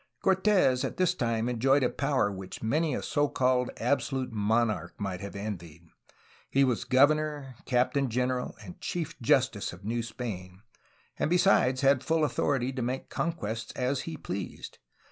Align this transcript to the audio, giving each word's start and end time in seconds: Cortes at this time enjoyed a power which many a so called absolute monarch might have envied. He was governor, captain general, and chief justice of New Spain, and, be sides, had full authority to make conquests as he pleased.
Cortes 0.23 0.83
at 0.83 0.97
this 0.97 1.13
time 1.13 1.47
enjoyed 1.47 1.83
a 1.83 1.89
power 1.91 2.31
which 2.31 2.63
many 2.63 2.95
a 2.95 3.03
so 3.03 3.27
called 3.29 3.69
absolute 3.77 4.31
monarch 4.31 4.95
might 4.99 5.21
have 5.21 5.35
envied. 5.35 5.83
He 6.49 6.63
was 6.63 6.85
governor, 6.85 7.53
captain 7.65 8.09
general, 8.09 8.55
and 8.63 8.81
chief 8.81 9.21
justice 9.21 9.71
of 9.73 9.85
New 9.85 10.01
Spain, 10.01 10.63
and, 11.19 11.29
be 11.29 11.37
sides, 11.37 11.81
had 11.81 12.03
full 12.03 12.23
authority 12.23 12.73
to 12.73 12.81
make 12.81 13.09
conquests 13.09 13.71
as 13.73 13.99
he 14.09 14.17
pleased. 14.17 14.79